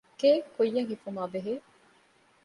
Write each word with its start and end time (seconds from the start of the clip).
ގެއެއްކުއްޔަށް 0.19 0.87
ހިފުމާބެހޭ 0.91 1.47